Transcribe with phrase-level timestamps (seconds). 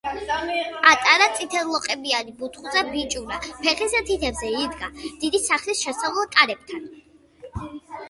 [0.85, 6.95] პატარა, წითელლოყებიანი, ბუთხუზა ბიჭუნა ფეხის თითებზე იდგა დიდი სახლის შესავალ კარებთან.